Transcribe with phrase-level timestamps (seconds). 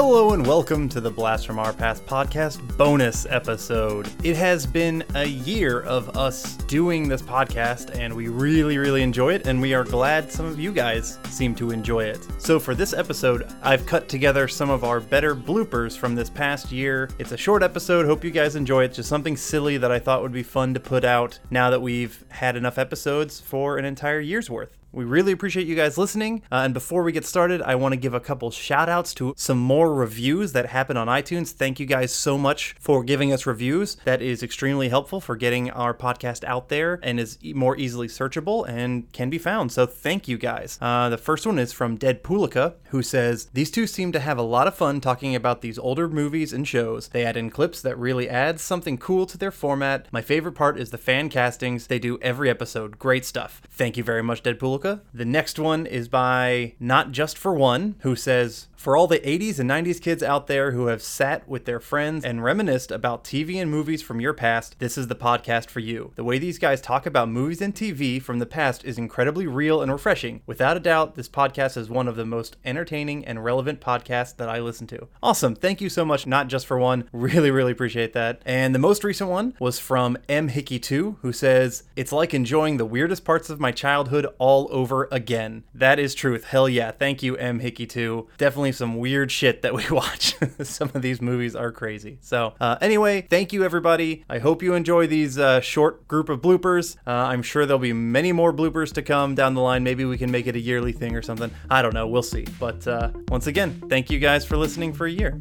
[0.00, 4.08] Hello and welcome to the Blast from Our Past podcast bonus episode.
[4.22, 9.34] It has been a year of us doing this podcast, and we really, really enjoy
[9.34, 12.24] it, and we are glad some of you guys seem to enjoy it.
[12.38, 16.70] So, for this episode, I've cut together some of our better bloopers from this past
[16.70, 17.10] year.
[17.18, 18.94] It's a short episode, hope you guys enjoy it.
[18.94, 22.24] Just something silly that I thought would be fun to put out now that we've
[22.28, 24.78] had enough episodes for an entire year's worth.
[24.92, 26.42] We really appreciate you guys listening.
[26.50, 29.34] Uh, and before we get started, I want to give a couple shout outs to
[29.36, 31.52] some more reviews that happen on iTunes.
[31.52, 33.96] Thank you guys so much for giving us reviews.
[34.04, 38.68] That is extremely helpful for getting our podcast out there and is more easily searchable
[38.68, 39.72] and can be found.
[39.72, 40.78] So thank you guys.
[40.80, 44.38] Uh, the first one is from Dead Poolica, who says, These two seem to have
[44.38, 47.08] a lot of fun talking about these older movies and shows.
[47.08, 50.06] They add in clips that really add something cool to their format.
[50.12, 52.98] My favorite part is the fan castings they do every episode.
[52.98, 53.60] Great stuff.
[53.70, 58.14] Thank you very much, Dead The next one is by Not Just For One, who
[58.14, 61.80] says, For all the 80s and 90s kids out there who have sat with their
[61.80, 65.80] friends and reminisced about TV and movies from your past, this is the podcast for
[65.80, 66.12] you.
[66.16, 69.82] The way these guys talk about movies and TV from the past is incredibly real
[69.82, 70.42] and refreshing.
[70.46, 74.48] Without a doubt, this podcast is one of the most entertaining and relevant podcasts that
[74.48, 75.08] I listen to.
[75.22, 75.54] Awesome.
[75.54, 77.08] Thank you so much, Not Just For One.
[77.12, 78.42] Really, really appreciate that.
[78.46, 80.50] And the most recent one was from M.
[80.50, 85.64] Hickey2, who says, It's like enjoying the weirdest parts of my childhood all over again.
[85.74, 86.44] That is truth.
[86.44, 86.90] Hell yeah.
[86.90, 87.60] Thank you, M.
[87.60, 88.26] Hickey2.
[88.36, 90.34] Definitely some weird shit that we watch.
[90.62, 92.18] some of these movies are crazy.
[92.20, 94.24] So, uh, anyway, thank you, everybody.
[94.28, 96.96] I hope you enjoy these uh, short group of bloopers.
[97.06, 99.82] Uh, I'm sure there'll be many more bloopers to come down the line.
[99.82, 101.50] Maybe we can make it a yearly thing or something.
[101.70, 102.06] I don't know.
[102.06, 102.46] We'll see.
[102.58, 105.40] But uh, once again, thank you guys for listening for a year.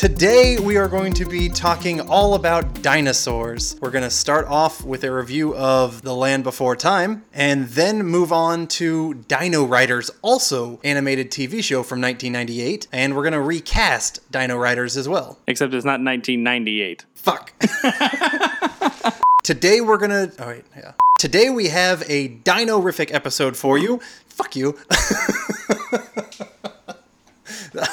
[0.00, 3.76] Today, we are going to be talking all about dinosaurs.
[3.82, 8.04] We're going to start off with a review of The Land Before Time, and then
[8.04, 13.42] move on to Dino Riders, also animated TV show from 1998, and we're going to
[13.42, 15.38] recast Dino Riders as well.
[15.46, 17.04] Except it's not 1998.
[17.12, 17.52] Fuck.
[19.42, 20.32] Today we're gonna.
[20.38, 20.92] Oh wait, yeah.
[21.18, 24.00] Today we have a dino-rific episode for you.
[24.28, 24.78] Fuck you.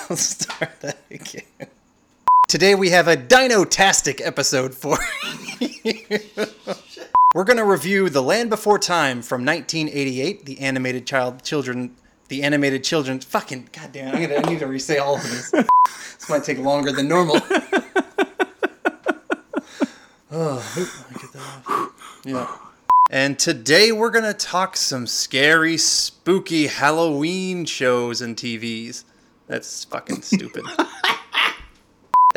[0.09, 1.43] I'll start that again.
[2.47, 4.97] Today we have a dino-tastic episode for
[5.59, 5.93] you.
[7.35, 11.97] We're gonna review The Land Before Time from 1988, the animated child children,
[12.29, 13.19] the animated children.
[13.19, 14.15] Fucking goddamn!
[14.15, 15.51] I'm gonna I need to re-say all of this.
[15.51, 17.35] This might take longer than normal.
[20.31, 20.63] Oh,
[21.19, 22.21] get that off.
[22.25, 22.55] Yeah.
[23.09, 29.03] And today we're gonna talk some scary, spooky Halloween shows and TVs.
[29.47, 30.63] That's fucking stupid.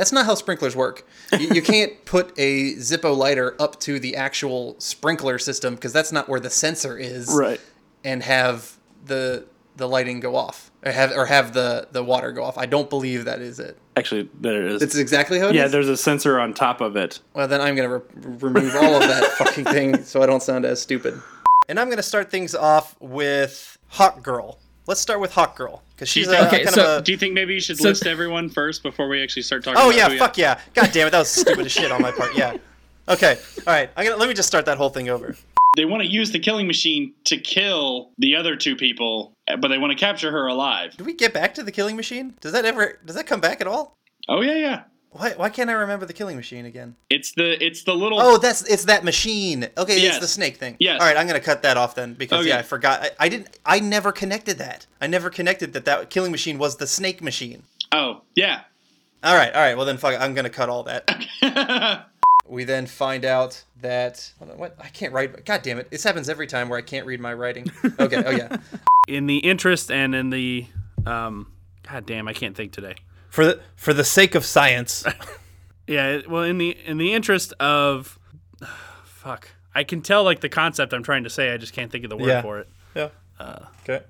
[0.01, 1.07] That's not how sprinklers work.
[1.39, 6.11] You, you can't put a Zippo lighter up to the actual sprinkler system because that's
[6.11, 7.29] not where the sensor is.
[7.31, 7.61] Right.
[8.03, 9.45] And have the
[9.77, 12.57] the lighting go off or have or have the the water go off.
[12.57, 13.77] I don't believe that is it.
[13.95, 14.81] Actually, there it is.
[14.81, 15.57] It's exactly how it is.
[15.57, 17.21] yeah, there's a sensor on top of it.
[17.35, 20.65] Well, then I'm gonna re- remove all of that fucking thing so I don't sound
[20.65, 21.21] as stupid.
[21.69, 24.59] And I'm gonna start things off with Hawk Girl.
[24.91, 27.05] Let's start with Hawk Girl because she's a, Okay, kind so of a.
[27.05, 29.81] Do you think maybe you should So- list everyone first before we actually start talking?
[29.81, 30.59] Oh about yeah, who fuck yeah!
[30.75, 32.35] God damn it, that was stupid as shit on my part.
[32.35, 32.57] Yeah.
[33.09, 33.39] Okay.
[33.69, 33.89] All right.
[33.97, 35.37] I'm gonna let me just start that whole thing over.
[35.77, 39.69] They want to use the killing machine to kill the other two people, eh, but
[39.69, 40.97] they want to capture her alive.
[40.97, 42.35] Do we get back to the Killing Machine?
[42.41, 42.99] Does that ever?
[43.05, 43.97] Does that come back at all?
[44.29, 44.83] Oh yeah, yeah.
[45.13, 45.33] Why?
[45.37, 46.95] Why can't I remember the Killing Machine again?
[47.11, 48.21] It's the it's the little.
[48.21, 49.69] Oh, that's it's that machine.
[49.77, 50.77] Okay, it's the snake thing.
[50.79, 51.01] Yes.
[51.01, 52.51] All right, I'm gonna cut that off then because Okay.
[52.51, 53.03] yeah, I forgot.
[53.03, 53.59] I, I didn't.
[53.67, 54.87] I never connected that.
[55.01, 57.65] I never connected that that Killing Machine was the snake machine.
[57.91, 58.63] Oh yeah.
[59.25, 59.77] All right, all right.
[59.77, 60.19] Well then, fuck.
[60.21, 61.27] I'm gonna cut all that.
[62.49, 65.45] we then find out that hold on, what I can't write.
[65.45, 65.91] God damn it!
[65.91, 67.67] This happens every time where I can't read my writing.
[67.99, 68.23] Okay.
[68.25, 68.57] Oh yeah.
[69.09, 70.67] In the interest and in the,
[71.05, 71.51] um,
[71.83, 72.95] god damn, I can't think today.
[73.31, 75.05] For the for the sake of science.
[75.87, 78.17] Yeah, well, in the in the interest of,
[79.05, 81.53] fuck, I can tell like the concept I'm trying to say.
[81.53, 82.43] I just can't think of the word Yeah.
[82.43, 82.69] for it.
[82.95, 83.09] yeah.
[83.41, 84.05] Uh, okay.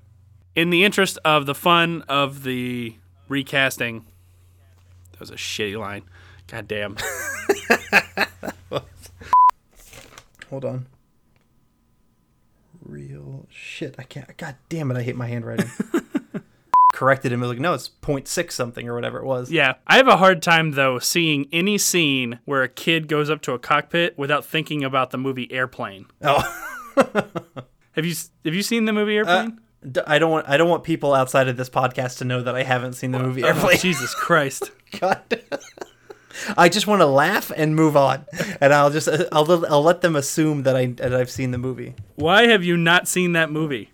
[0.54, 2.96] In the interest of the fun of the
[3.28, 4.04] recasting,
[5.12, 6.02] that was a shitty line.
[6.48, 6.98] God damn.
[10.50, 10.86] Hold on.
[12.84, 13.94] Real shit.
[13.98, 14.36] I can't.
[14.36, 14.98] God damn it!
[14.98, 15.70] I hate my handwriting.
[17.00, 17.40] Corrected him.
[17.42, 19.50] I was like, no, it's 0.6 something or whatever it was.
[19.50, 23.40] Yeah, I have a hard time though seeing any scene where a kid goes up
[23.42, 26.04] to a cockpit without thinking about the movie Airplane.
[26.20, 26.42] Oh.
[27.92, 28.14] Have you
[28.44, 29.60] have you seen the movie uh, Airplane?
[29.90, 30.46] D- I don't want.
[30.46, 33.18] I don't want people outside of this podcast to know that I haven't seen the
[33.18, 33.78] movie Oh, Airplane.
[33.78, 34.70] Jesus Christ.
[35.00, 35.22] God.
[36.58, 38.26] I just want to laugh and move on,
[38.60, 41.58] and I'll just uh, I'll, I'll let them assume that I that I've seen the
[41.58, 41.94] movie.
[42.16, 43.90] Why have you not seen that movie?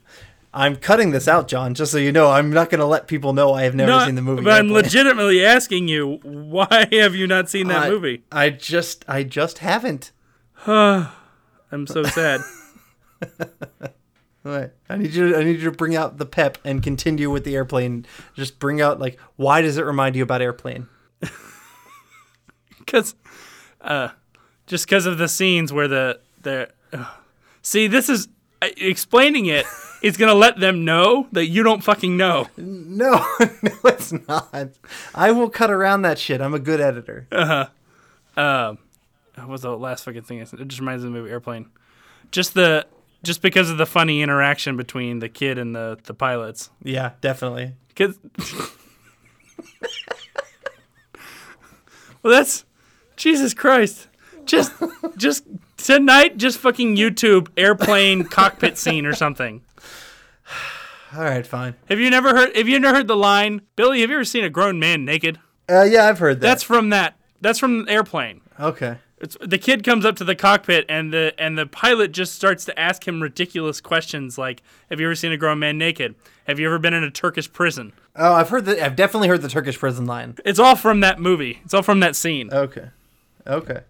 [0.56, 2.30] I'm cutting this out, John, just so you know.
[2.30, 4.42] I'm not going to let people know I have never seen the movie.
[4.42, 8.24] But I'm legitimately asking you, why have you not seen that I- movie?
[8.32, 10.12] I just I just haven't.
[10.66, 12.40] I'm so sad.
[14.46, 14.70] All right.
[14.88, 15.32] I need you.
[15.32, 18.06] To, I need you to bring out the pep and continue with the airplane.
[18.34, 20.88] Just bring out like why does it remind you about airplane?
[22.78, 23.16] Because,
[23.80, 24.10] uh,
[24.68, 27.04] just because of the scenes where the the ugh.
[27.60, 28.30] see, this is uh,
[28.62, 29.66] explaining it
[30.02, 32.48] is gonna let them know that you don't fucking know.
[32.56, 34.70] No, no, it's not.
[35.14, 36.40] I will cut around that shit.
[36.40, 37.26] I'm a good editor.
[37.30, 37.68] Uh
[38.36, 38.40] huh.
[38.40, 38.78] Um,
[39.36, 40.40] what was the last fucking thing?
[40.40, 40.60] I said?
[40.60, 41.70] It just reminds me of the movie Airplane.
[42.30, 42.86] Just the
[43.22, 46.70] just because of the funny interaction between the kid and the the pilots.
[46.82, 47.74] Yeah, definitely.
[47.94, 48.18] Cause
[52.22, 52.64] well, that's
[53.16, 54.08] Jesus Christ.
[54.44, 54.72] Just
[55.16, 55.44] just
[55.76, 59.62] tonight, just fucking YouTube airplane cockpit scene or something.
[61.16, 61.74] All right, fine.
[61.88, 62.54] Have you never heard?
[62.56, 64.00] Have you never heard the line, Billy?
[64.00, 65.38] Have you ever seen a grown man naked?
[65.68, 66.46] Uh, yeah, I've heard that.
[66.46, 67.16] That's from that.
[67.40, 68.40] That's from airplane.
[68.58, 68.98] okay.
[69.18, 72.66] It's, the kid comes up to the cockpit and the and the pilot just starts
[72.66, 76.16] to ask him ridiculous questions like, "Have you ever seen a grown man naked?
[76.46, 78.78] Have you ever been in a Turkish prison?" Oh, I've heard that.
[78.78, 80.36] I've definitely heard the Turkish prison line.
[80.44, 81.60] It's all from that movie.
[81.64, 82.52] It's all from that scene.
[82.52, 82.90] Okay.
[83.46, 83.80] Okay.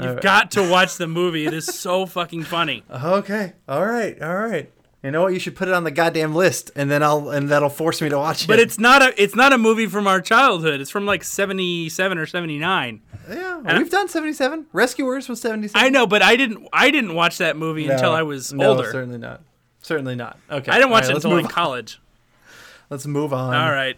[0.00, 1.46] You've got to watch the movie.
[1.46, 2.84] It is so fucking funny.
[2.92, 3.52] Okay.
[3.68, 4.20] All right.
[4.20, 4.70] All right.
[5.02, 5.32] You know what?
[5.32, 8.08] You should put it on the goddamn list, and then I'll and that'll force me
[8.08, 8.48] to watch it.
[8.48, 10.80] But it's not a it's not a movie from our childhood.
[10.80, 13.00] It's from like 77 or 79.
[13.30, 13.78] yeah.
[13.78, 14.66] We've done seventy seven.
[14.72, 15.86] Rescuers was seventy seven.
[15.86, 18.90] I know, but I didn't I didn't watch that movie until I was no, older.
[18.90, 19.42] Certainly not.
[19.82, 20.38] Certainly not.
[20.50, 20.72] Okay.
[20.72, 22.00] I didn't watch All right, it until move like college.
[22.90, 23.54] Let's move on.
[23.54, 23.96] All right.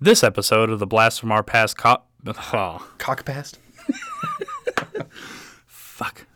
[0.00, 3.58] This episode of the Blast from Our Past co- oh, Cock past.
[5.98, 6.26] Fuck.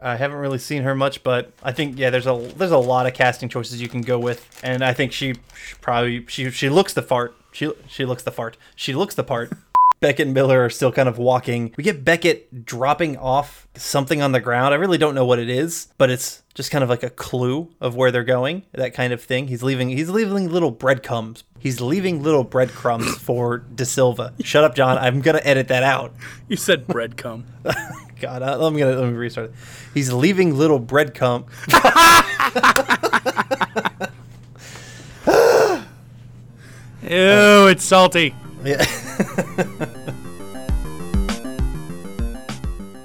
[0.00, 3.06] I haven't really seen her much, but I think yeah, there's a there's a lot
[3.06, 6.68] of casting choices you can go with, and I think she, she probably she she
[6.68, 7.34] looks the fart.
[7.50, 8.56] She she looks the fart.
[8.76, 9.52] She looks the part.
[10.00, 11.72] Beckett and Miller are still kind of walking.
[11.76, 14.74] We get Beckett dropping off something on the ground.
[14.74, 17.70] I really don't know what it is, but it's just kind of like a clue
[17.80, 18.64] of where they're going.
[18.72, 19.48] That kind of thing.
[19.48, 19.88] He's leaving.
[19.88, 21.44] He's leaving little breadcrumbs.
[21.58, 24.34] He's leaving little breadcrumbs for De Silva.
[24.40, 24.98] Shut up, John.
[24.98, 26.14] I'm gonna edit that out.
[26.48, 27.42] You said breadcrumb.
[28.20, 29.56] God, uh, let me let me restart it.
[29.92, 31.46] He's leaving little breadcrumb.
[37.02, 38.34] Ew, it's salty.
[38.66, 38.84] Yeah.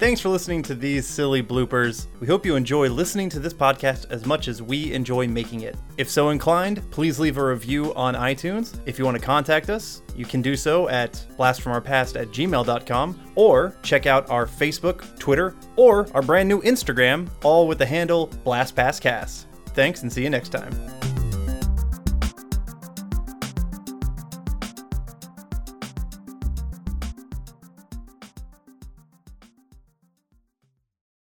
[0.02, 2.08] Thanks for listening to these silly bloopers.
[2.20, 5.76] We hope you enjoy listening to this podcast as much as we enjoy making it.
[5.98, 8.80] If so inclined, please leave a review on iTunes.
[8.88, 13.76] If you want to contact us, you can do so at blastfromourpast at gmail.com or
[13.84, 19.46] check out our Facebook, Twitter, or our brand new Instagram, all with the handle BlastPassCast.
[19.68, 21.01] Thanks and see you next time.